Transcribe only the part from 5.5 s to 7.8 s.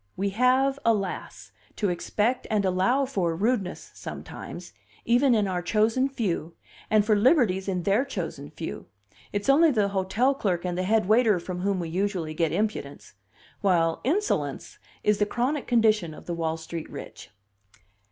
chosen few, and for liberties